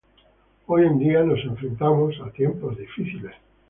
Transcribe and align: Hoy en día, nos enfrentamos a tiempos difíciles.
Hoy 0.65 0.87
en 0.87 0.97
día, 0.97 1.21
nos 1.21 1.37
enfrentamos 1.45 2.15
a 2.25 2.31
tiempos 2.31 2.75
difíciles. 2.75 3.35